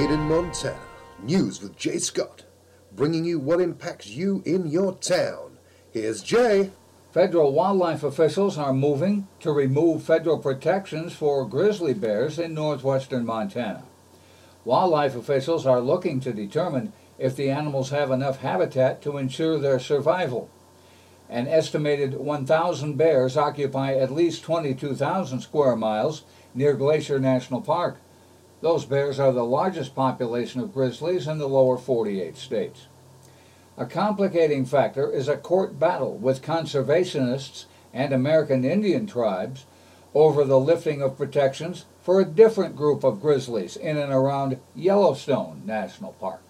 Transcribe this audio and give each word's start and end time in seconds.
Made 0.00 0.12
in 0.12 0.20
Montana. 0.20 0.80
News 1.22 1.60
with 1.60 1.76
Jay 1.76 1.98
Scott. 1.98 2.44
Bringing 2.90 3.26
you 3.26 3.38
what 3.38 3.60
impacts 3.60 4.06
you 4.06 4.42
in 4.46 4.70
your 4.70 4.94
town. 4.94 5.58
Here's 5.92 6.22
Jay. 6.22 6.70
Federal 7.12 7.52
wildlife 7.52 8.02
officials 8.02 8.56
are 8.56 8.72
moving 8.72 9.28
to 9.40 9.52
remove 9.52 10.02
federal 10.02 10.38
protections 10.38 11.12
for 11.12 11.46
grizzly 11.46 11.92
bears 11.92 12.38
in 12.38 12.54
northwestern 12.54 13.26
Montana. 13.26 13.82
Wildlife 14.64 15.14
officials 15.16 15.66
are 15.66 15.82
looking 15.82 16.18
to 16.20 16.32
determine 16.32 16.94
if 17.18 17.36
the 17.36 17.50
animals 17.50 17.90
have 17.90 18.10
enough 18.10 18.38
habitat 18.38 19.02
to 19.02 19.18
ensure 19.18 19.58
their 19.58 19.78
survival. 19.78 20.48
An 21.28 21.46
estimated 21.46 22.14
1,000 22.14 22.96
bears 22.96 23.36
occupy 23.36 23.96
at 23.96 24.10
least 24.10 24.44
22,000 24.44 25.42
square 25.42 25.76
miles 25.76 26.22
near 26.54 26.72
Glacier 26.72 27.18
National 27.18 27.60
Park. 27.60 27.98
Those 28.60 28.84
bears 28.84 29.18
are 29.18 29.32
the 29.32 29.44
largest 29.44 29.94
population 29.94 30.60
of 30.60 30.74
grizzlies 30.74 31.26
in 31.26 31.38
the 31.38 31.48
lower 31.48 31.78
48 31.78 32.36
states. 32.36 32.86
A 33.78 33.86
complicating 33.86 34.66
factor 34.66 35.10
is 35.10 35.28
a 35.28 35.36
court 35.36 35.78
battle 35.78 36.16
with 36.16 36.42
conservationists 36.42 37.64
and 37.94 38.12
American 38.12 38.64
Indian 38.64 39.06
tribes 39.06 39.64
over 40.14 40.44
the 40.44 40.60
lifting 40.60 41.00
of 41.00 41.16
protections 41.16 41.86
for 42.02 42.20
a 42.20 42.26
different 42.26 42.76
group 42.76 43.04
of 43.04 43.22
grizzlies 43.22 43.76
in 43.76 43.96
and 43.96 44.12
around 44.12 44.58
Yellowstone 44.74 45.62
National 45.64 46.12
Park. 46.14 46.42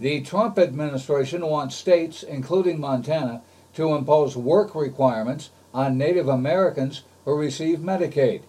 The 0.00 0.20
Trump 0.22 0.58
administration 0.58 1.46
wants 1.46 1.76
states, 1.76 2.22
including 2.22 2.80
Montana, 2.80 3.42
to 3.74 3.94
impose 3.94 4.36
work 4.36 4.74
requirements 4.74 5.50
on 5.72 5.96
Native 5.96 6.28
Americans 6.28 7.02
who 7.24 7.34
receive 7.34 7.78
Medicaid 7.78 8.42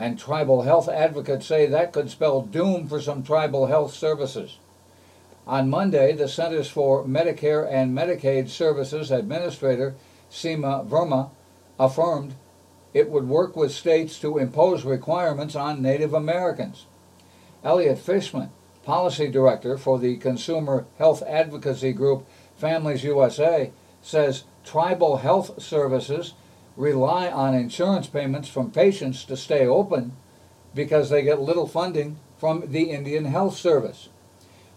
and 0.00 0.18
tribal 0.18 0.62
health 0.62 0.88
advocates 0.88 1.44
say 1.44 1.66
that 1.66 1.92
could 1.92 2.10
spell 2.10 2.40
doom 2.40 2.88
for 2.88 3.02
some 3.02 3.22
tribal 3.22 3.66
health 3.66 3.92
services. 3.92 4.58
On 5.46 5.68
Monday, 5.68 6.14
the 6.14 6.26
Centers 6.26 6.70
for 6.70 7.04
Medicare 7.04 7.70
and 7.70 7.96
Medicaid 7.96 8.48
Services 8.48 9.10
Administrator 9.10 9.94
Seema 10.30 10.88
Verma 10.88 11.28
affirmed 11.78 12.34
it 12.94 13.10
would 13.10 13.28
work 13.28 13.54
with 13.54 13.72
states 13.72 14.18
to 14.20 14.38
impose 14.38 14.84
requirements 14.84 15.54
on 15.54 15.82
Native 15.82 16.14
Americans. 16.14 16.86
Eliot 17.62 17.98
Fishman, 17.98 18.50
policy 18.84 19.28
director 19.30 19.76
for 19.76 19.98
the 19.98 20.16
consumer 20.16 20.86
health 20.96 21.22
advocacy 21.26 21.92
group 21.92 22.26
Families 22.56 23.04
USA, 23.04 23.70
says 24.00 24.44
tribal 24.64 25.18
health 25.18 25.62
services 25.62 26.32
rely 26.76 27.30
on 27.30 27.54
insurance 27.54 28.06
payments 28.06 28.48
from 28.48 28.70
patients 28.70 29.24
to 29.24 29.36
stay 29.36 29.66
open 29.66 30.16
because 30.74 31.10
they 31.10 31.22
get 31.22 31.40
little 31.40 31.66
funding 31.66 32.18
from 32.38 32.64
the 32.66 32.90
Indian 32.90 33.26
Health 33.26 33.56
Service. 33.56 34.08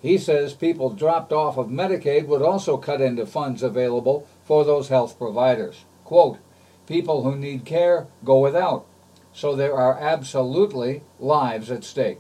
He 0.02 0.18
says 0.18 0.54
people 0.54 0.90
dropped 0.90 1.32
off 1.32 1.58
of 1.58 1.68
Medicaid 1.68 2.28
would 2.28 2.42
also 2.42 2.76
cut 2.76 3.00
into 3.00 3.26
funds 3.26 3.64
available 3.64 4.28
for 4.44 4.66
those 4.66 4.90
health 4.90 5.18
providers. 5.18 5.86
Quote, 6.04 6.40
people 6.88 7.24
who 7.24 7.38
need 7.38 7.64
care 7.64 8.08
go 8.26 8.40
without, 8.40 8.86
so 9.32 9.56
there 9.56 9.74
are 9.74 9.98
absolutely 9.98 11.04
lives 11.20 11.72
at 11.72 11.86
stake. 11.86 12.20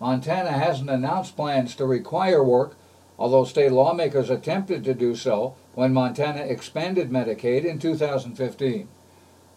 Montana 0.00 0.52
hasn't 0.52 0.90
announced 0.90 1.36
plans 1.36 1.74
to 1.76 1.86
require 1.86 2.42
work, 2.42 2.76
although 3.18 3.44
state 3.44 3.72
lawmakers 3.72 4.30
attempted 4.30 4.84
to 4.84 4.94
do 4.94 5.14
so 5.14 5.54
when 5.74 5.92
Montana 5.92 6.42
expanded 6.42 7.10
Medicaid 7.10 7.64
in 7.64 7.78
2015. 7.78 8.88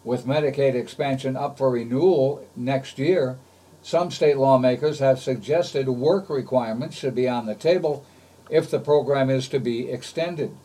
With 0.02 0.26
Medicaid 0.26 0.74
expansion 0.74 1.36
up 1.36 1.58
for 1.58 1.70
renewal 1.70 2.46
next 2.56 2.98
year, 2.98 3.38
some 3.82 4.10
state 4.10 4.36
lawmakers 4.36 4.98
have 4.98 5.20
suggested 5.20 5.88
work 5.88 6.28
requirements 6.28 6.96
should 6.96 7.14
be 7.14 7.28
on 7.28 7.46
the 7.46 7.54
table 7.54 8.04
if 8.50 8.70
the 8.70 8.80
program 8.80 9.30
is 9.30 9.48
to 9.48 9.58
be 9.58 9.90
extended. 9.90 10.56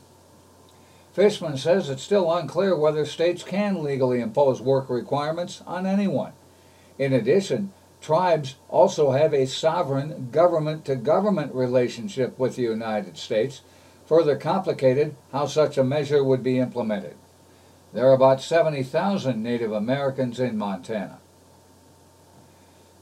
Fishman 1.14 1.58
says 1.58 1.90
it's 1.90 2.04
still 2.04 2.32
unclear 2.34 2.76
whether 2.76 3.06
states 3.06 3.42
can 3.42 3.82
legally 3.82 4.20
impose 4.20 4.62
work 4.62 4.90
requirements 4.90 5.62
on 5.66 5.86
anyone. 5.86 6.34
In 7.00 7.14
addition, 7.14 7.72
tribes 8.06 8.54
also 8.70 9.12
have 9.12 9.34
a 9.34 9.48
sovereign 9.48 10.30
government 10.32 10.86
to 10.86 10.96
government 10.96 11.52
relationship 11.56 12.38
with 12.38 12.56
the 12.56 12.62
United 12.62 13.18
States 13.18 13.62
further 14.06 14.36
complicated 14.36 15.16
how 15.32 15.48
such 15.48 15.76
a 15.76 15.84
measure 15.84 16.24
would 16.24 16.44
be 16.44 16.60
implemented. 16.60 17.16
There 17.94 18.08
are 18.08 18.14
about 18.14 18.44
70,000 18.44 19.42
Native 19.42 19.72
Americans 19.72 20.40
in 20.40 20.56
Montana. 20.56 21.18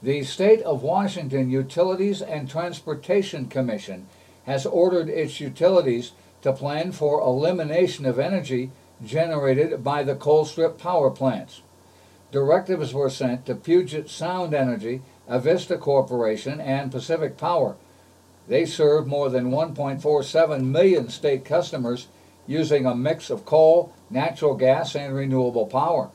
The 0.02 0.24
State 0.24 0.62
of 0.62 0.84
Washington 0.84 1.50
Utilities 1.50 2.22
and 2.22 2.50
Transportation 2.50 3.48
Commission 3.48 4.08
has 4.46 4.66
ordered 4.66 5.10
its 5.10 5.42
utilities 5.42 6.14
to 6.44 6.54
plan 6.54 6.94
for 6.94 7.20
elimination 7.20 8.06
of 8.06 8.20
energy 8.20 8.72
generated 9.04 9.84
by 9.84 10.04
the 10.04 10.16
Colstrip 10.16 10.78
power 10.78 11.10
plants. 11.10 11.62
Directives 12.34 12.94
were 12.94 13.10
sent 13.10 13.46
to 13.46 13.56
Puget 13.56 14.10
Sound 14.10 14.54
Energy, 14.54 15.02
Avista 15.30 15.80
Corporation, 15.80 16.60
and 16.60 16.92
Pacific 16.92 17.38
Power 17.38 17.78
they 18.48 18.66
serve 18.66 19.08
more 19.08 19.30
than 19.30 19.52
1.47 19.52 20.64
million 20.64 21.10
state 21.10 21.46
customers 21.46 22.08
using 22.46 22.86
a 22.86 22.96
mix 22.96 23.30
of 23.30 23.46
coal, 23.46 23.94
natural 24.10 24.56
gas, 24.56 24.96
and 24.96 25.16
renewable 25.16 25.66
power. 25.66 26.10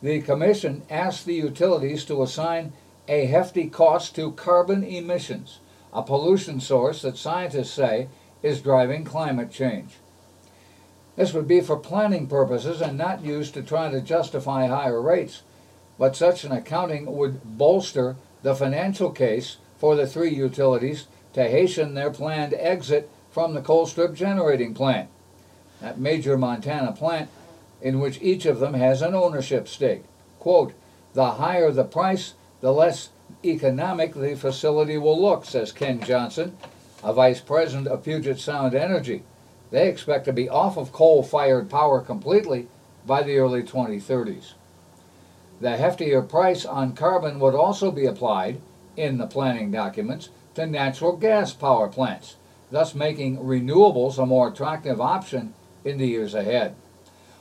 The 0.00 0.20
Commission 0.20 0.82
asked 0.88 1.26
the 1.26 1.34
utilities 1.34 2.04
to 2.04 2.22
assign 2.22 2.72
a 3.08 3.26
hefty 3.26 3.68
cost 3.68 4.14
to 4.16 4.32
carbon 4.32 4.84
emissions, 4.84 5.58
a 5.92 6.02
pollution 6.02 6.60
source 6.60 7.02
that 7.02 7.16
scientists 7.16 7.72
say 7.72 8.08
is 8.42 8.60
driving 8.60 9.04
climate 9.04 9.50
change. 9.50 9.96
This 11.16 11.34
would 11.34 11.46
be 11.46 11.60
for 11.60 11.76
planning 11.76 12.26
purposes 12.26 12.80
and 12.80 12.96
not 12.96 13.24
used 13.24 13.54
to 13.54 13.62
try 13.62 13.90
to 13.90 14.00
justify 14.00 14.66
higher 14.66 15.00
rates, 15.00 15.42
but 15.98 16.16
such 16.16 16.44
an 16.44 16.52
accounting 16.52 17.16
would 17.16 17.58
bolster 17.58 18.16
the 18.42 18.54
financial 18.54 19.10
case 19.10 19.58
for 19.78 19.94
the 19.94 20.06
three 20.06 20.34
utilities 20.34 21.06
to 21.34 21.42
hasten 21.42 21.94
their 21.94 22.10
planned 22.10 22.54
exit 22.54 23.10
from 23.30 23.54
the 23.54 23.60
Colstrip 23.60 24.14
generating 24.14 24.74
plant, 24.74 25.08
that 25.80 25.98
major 25.98 26.36
Montana 26.36 26.92
plant 26.92 27.28
in 27.80 27.98
which 27.98 28.20
each 28.22 28.46
of 28.46 28.60
them 28.60 28.74
has 28.74 29.02
an 29.02 29.14
ownership 29.14 29.66
stake. 29.66 30.04
Quote, 30.38 30.72
the 31.14 31.32
higher 31.32 31.70
the 31.70 31.84
price, 31.84 32.34
the 32.60 32.72
less 32.72 33.10
economic 33.44 34.14
the 34.14 34.36
facility 34.36 34.96
will 34.98 35.20
look, 35.20 35.44
says 35.44 35.72
Ken 35.72 36.00
Johnson, 36.00 36.56
a 37.02 37.12
vice 37.12 37.40
president 37.40 37.88
of 37.88 38.04
Puget 38.04 38.38
Sound 38.38 38.74
Energy. 38.74 39.24
They 39.72 39.88
expect 39.88 40.26
to 40.26 40.34
be 40.34 40.50
off 40.50 40.76
of 40.76 40.92
coal 40.92 41.22
fired 41.22 41.70
power 41.70 42.00
completely 42.02 42.68
by 43.06 43.22
the 43.22 43.38
early 43.38 43.62
2030s. 43.62 44.52
The 45.60 45.70
heftier 45.70 46.28
price 46.28 46.66
on 46.66 46.92
carbon 46.92 47.40
would 47.40 47.54
also 47.54 47.90
be 47.90 48.04
applied 48.04 48.60
in 48.96 49.16
the 49.16 49.26
planning 49.26 49.70
documents 49.70 50.28
to 50.54 50.66
natural 50.66 51.16
gas 51.16 51.54
power 51.54 51.88
plants, 51.88 52.36
thus 52.70 52.94
making 52.94 53.38
renewables 53.38 54.22
a 54.22 54.26
more 54.26 54.48
attractive 54.48 55.00
option 55.00 55.54
in 55.84 55.96
the 55.96 56.06
years 56.06 56.34
ahead. 56.34 56.74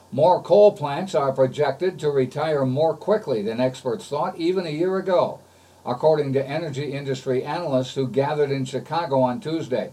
More 0.10 0.42
coal 0.42 0.72
plants 0.72 1.14
are 1.14 1.34
projected 1.34 2.00
to 2.00 2.10
retire 2.10 2.66
more 2.66 2.96
quickly 2.96 3.42
than 3.42 3.60
experts 3.60 4.08
thought 4.08 4.38
even 4.38 4.66
a 4.66 4.70
year 4.70 4.98
ago, 4.98 5.40
according 5.86 6.32
to 6.34 6.48
energy 6.48 6.94
industry 6.94 7.44
analysts 7.44 7.96
who 7.96 8.08
gathered 8.08 8.52
in 8.52 8.64
Chicago 8.64 9.20
on 9.20 9.42
Tuesday. 9.42 9.92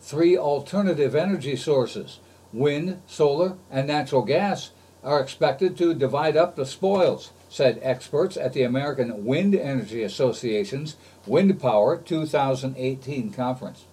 Three 0.00 0.36
alternative 0.36 1.14
energy 1.14 1.56
sources, 1.56 2.20
wind, 2.52 3.02
solar, 3.06 3.56
and 3.70 3.86
natural 3.86 4.22
gas, 4.22 4.70
are 5.04 5.20
expected 5.20 5.76
to 5.78 5.94
divide 5.94 6.36
up 6.36 6.56
the 6.56 6.66
spoils, 6.66 7.30
said 7.48 7.78
experts 7.82 8.36
at 8.36 8.52
the 8.52 8.62
American 8.62 9.24
Wind 9.24 9.54
Energy 9.54 10.02
Association's 10.02 10.96
Wind 11.26 11.60
Power 11.60 11.96
2018 11.96 13.32
conference. 13.32 13.84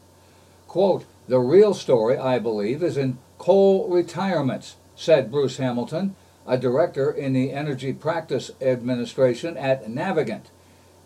Quote, 0.68 1.06
the 1.28 1.40
real 1.40 1.74
story, 1.74 2.18
I 2.18 2.38
believe, 2.40 2.84
is 2.84 2.98
in 2.98 3.18
coal 3.38 3.88
retirements, 3.90 4.76
said 4.96 5.32
Bruce 5.32 5.58
Hamilton, 5.58 6.16
a 6.46 6.58
director 6.58 7.10
in 7.12 7.34
the 7.34 7.52
Energy 7.52 7.94
Practice 7.94 8.52
Administration 8.62 9.58
at 9.58 9.90
Navigant. 9.90 10.52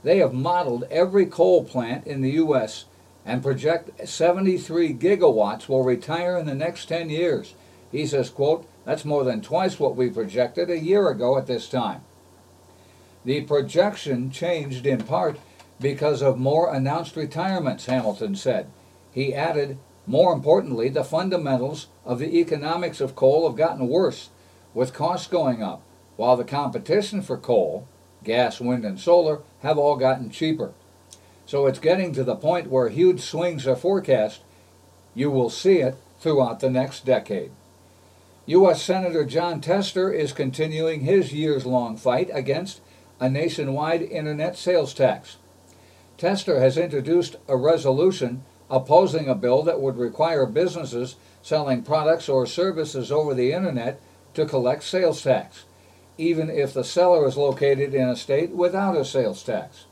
They 0.04 0.18
have 0.18 0.34
modeled 0.34 0.86
every 0.92 1.26
coal 1.26 1.64
plant 1.64 2.06
in 2.06 2.22
the 2.22 2.32
U.S. 2.32 2.86
and 3.26 3.44
project 3.44 4.08
73 4.08 4.94
gigawatts 4.94 5.68
will 5.68 5.84
retire 5.84 6.38
in 6.38 6.46
the 6.46 6.56
next 6.56 6.86
10 6.86 7.10
years. 7.10 7.54
He 7.92 8.06
says, 8.06 8.30
quote, 8.30 8.68
that's 8.86 9.06
more 9.06 9.24
than 9.24 9.42
twice 9.42 9.80
what 9.80 9.96
we 9.96 10.10
projected 10.10 10.70
a 10.70 10.80
year 10.80 11.10
ago 11.10 11.38
at 11.38 11.48
this 11.48 11.70
time. 11.70 12.02
The 13.26 13.42
projection 13.42 14.32
changed 14.32 14.86
in 14.86 15.04
part 15.04 15.38
because 15.80 16.22
of 16.22 16.38
more 16.38 16.74
announced 16.74 17.16
retirements, 17.16 17.86
Hamilton 17.86 18.36
said. 18.36 18.68
He 19.12 19.34
added, 19.34 19.78
more 20.06 20.34
importantly, 20.34 20.90
the 20.90 21.04
fundamentals 21.04 21.88
of 22.06 22.20
the 22.20 22.40
economics 22.40 23.02
of 23.02 23.16
coal 23.16 23.48
have 23.48 23.58
gotten 23.58 23.88
worse, 23.88 24.30
with 24.74 24.94
costs 24.94 25.28
going 25.28 25.64
up, 25.64 25.82
while 26.16 26.36
the 26.36 26.44
competition 26.44 27.22
for 27.22 27.38
coal, 27.38 27.88
gas, 28.24 28.60
wind, 28.60 28.86
and 28.86 29.00
solar, 29.00 29.42
have 29.62 29.78
all 29.78 29.96
gotten 29.96 30.30
cheaper. 30.30 30.74
So 31.50 31.66
it's 31.66 31.80
getting 31.80 32.14
to 32.14 32.24
the 32.24 32.36
point 32.36 32.70
where 32.70 32.90
huge 32.90 33.22
swings 33.22 33.66
are 33.66 33.76
forecast. 33.76 34.42
You 35.16 35.32
will 35.32 35.50
see 35.50 35.78
it 35.80 35.96
throughout 36.20 36.60
the 36.60 36.70
next 36.70 37.08
decade. 37.08 37.50
U.S. 38.46 38.84
Senator 38.84 39.26
Jon 39.26 39.60
Tester 39.60 40.12
is 40.12 40.32
continuing 40.32 41.00
his 41.00 41.34
years 41.34 41.66
long 41.66 41.98
fight 41.98 42.30
against 42.32 42.82
a 43.20 43.32
nationwide 43.32 44.04
internet 44.04 44.60
sales 44.60 44.94
tax. 44.94 45.38
Tester 46.20 46.60
has 46.60 46.78
introduced 46.78 47.38
a 47.48 47.58
resolution 47.58 48.44
opposing 48.70 49.28
a 49.28 49.34
bill 49.34 49.64
that 49.64 49.82
would 49.82 49.98
require 49.98 50.46
businesses 50.46 51.16
selling 51.42 51.82
products 51.82 52.30
or 52.30 52.46
services 52.46 53.12
over 53.12 53.34
the 53.34 53.54
internet 53.54 54.00
to 54.36 54.46
collect 54.46 54.84
sales 54.84 55.24
tax, 55.24 55.64
even 56.16 56.48
if 56.48 56.76
the 56.76 56.84
seller 56.84 57.28
is 57.28 57.38
located 57.38 57.96
in 57.96 58.08
a 58.08 58.16
state 58.16 58.52
without 58.52 58.96
a 58.96 59.04
sales 59.04 59.42
tax. 59.42 59.86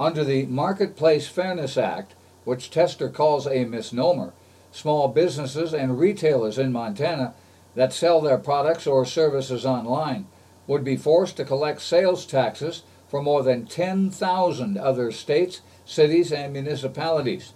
Under 0.00 0.24
the 0.24 0.46
Marketplace 0.46 1.28
Fairness 1.28 1.76
Act, 1.76 2.14
which 2.44 2.70
Tester 2.70 3.08
calls 3.08 3.46
a 3.46 3.64
misnomer, 3.64 4.32
small 4.70 5.08
businesses 5.08 5.74
and 5.74 5.98
retailers 5.98 6.58
in 6.58 6.72
Montana 6.72 7.34
that 7.74 7.92
sell 7.92 8.20
their 8.20 8.38
products 8.38 8.86
or 8.86 9.04
services 9.04 9.66
online 9.66 10.26
would 10.66 10.84
be 10.84 10.96
forced 10.96 11.36
to 11.36 11.44
collect 11.44 11.80
sales 11.80 12.24
taxes 12.24 12.82
for 13.08 13.22
more 13.22 13.42
than 13.42 13.66
10,000 13.66 14.78
other 14.78 15.12
states, 15.12 15.60
cities, 15.84 16.32
and 16.32 16.52
municipalities, 16.52 17.52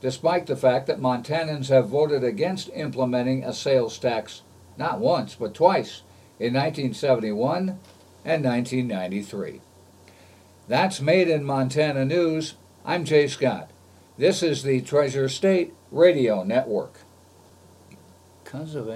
despite 0.00 0.46
the 0.46 0.56
fact 0.56 0.86
that 0.88 1.00
Montanans 1.00 1.68
have 1.68 1.88
voted 1.88 2.24
against 2.24 2.70
implementing 2.74 3.44
a 3.44 3.52
sales 3.52 3.98
tax 3.98 4.42
not 4.76 4.98
once, 4.98 5.36
but 5.36 5.54
twice 5.54 6.02
in 6.38 6.54
1971 6.54 7.78
and 8.24 8.44
1993. 8.44 9.60
That's 10.70 11.00
Made 11.00 11.28
in 11.28 11.42
Montana 11.42 12.04
News. 12.04 12.54
I'm 12.84 13.04
Jay 13.04 13.26
Scott. 13.26 13.72
This 14.16 14.40
is 14.40 14.62
the 14.62 14.80
Treasure 14.80 15.28
State 15.28 15.74
Radio 15.90 16.44
Network. 16.44 17.00
Because 18.44 18.76
of 18.76 18.88